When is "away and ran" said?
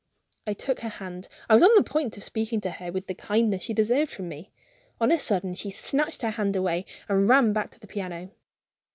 6.55-7.53